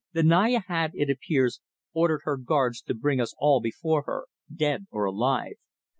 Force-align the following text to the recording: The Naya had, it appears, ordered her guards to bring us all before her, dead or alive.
The 0.13 0.23
Naya 0.23 0.61
had, 0.65 0.93
it 0.95 1.11
appears, 1.11 1.61
ordered 1.93 2.21
her 2.23 2.35
guards 2.35 2.81
to 2.81 2.95
bring 2.95 3.21
us 3.21 3.35
all 3.37 3.61
before 3.61 4.01
her, 4.07 4.25
dead 4.51 4.87
or 4.89 5.05
alive. 5.05 5.57